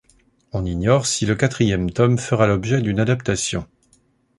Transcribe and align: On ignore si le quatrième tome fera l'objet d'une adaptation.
On 0.51 0.65
ignore 0.65 1.05
si 1.05 1.27
le 1.27 1.35
quatrième 1.35 1.91
tome 1.91 2.17
fera 2.17 2.47
l'objet 2.47 2.81
d'une 2.81 2.99
adaptation. 2.99 3.67